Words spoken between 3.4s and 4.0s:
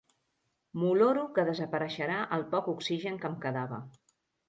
quedava.